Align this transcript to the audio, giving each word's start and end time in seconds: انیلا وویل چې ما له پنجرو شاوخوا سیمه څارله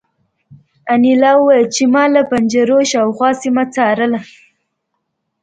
انیلا 0.93 1.31
وویل 1.37 1.65
چې 1.75 1.83
ما 1.93 2.03
له 2.15 2.21
پنجرو 2.29 2.79
شاوخوا 2.91 3.29
سیمه 3.41 3.63
څارله 3.75 4.19